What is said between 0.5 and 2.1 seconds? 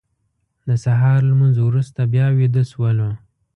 د سهار لمونځ وروسته